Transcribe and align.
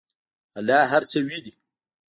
الله 0.59 0.81
هر 0.93 1.03
څه 1.11 1.17
ویني. 1.27 1.51